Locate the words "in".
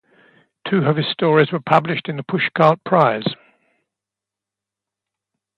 2.09-2.17